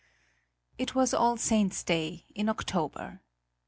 It 0.79 0.95
was 0.95 1.13
All 1.13 1.37
Saints' 1.37 1.83
Day, 1.83 2.25
in 2.33 2.49
October. 2.49 3.21